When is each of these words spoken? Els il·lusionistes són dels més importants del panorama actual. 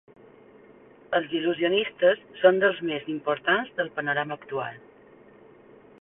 Els 1.17 1.35
il·lusionistes 1.39 2.23
són 2.41 2.57
dels 2.65 2.81
més 2.93 3.07
importants 3.19 3.77
del 3.81 3.95
panorama 3.99 4.39
actual. 4.41 4.85